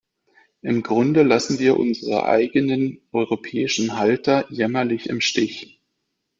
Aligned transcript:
Im 0.63 0.81
Grunde 0.81 1.21
lassen 1.21 1.59
wir 1.59 1.77
unsere 1.77 2.25
eigenen 2.25 3.01
europäischen 3.11 3.99
Halter 3.99 4.51
jämmerlich 4.51 5.07
im 5.09 5.21
Stich. 5.21 5.79